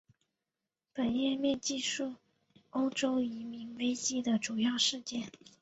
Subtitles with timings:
[0.93, 2.15] 本页面记叙
[2.71, 5.31] 欧洲移民危机的主要事件。